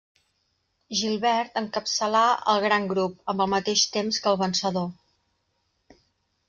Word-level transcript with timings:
Gilbert 1.01 1.59
encapçalà 1.61 2.23
el 2.55 2.63
gran 2.65 2.89
grup, 2.95 3.21
amb 3.35 3.45
el 3.47 3.53
mateix 3.55 3.85
temps 3.99 4.21
que 4.25 4.35
el 4.35 4.43
vencedor. 4.45 4.91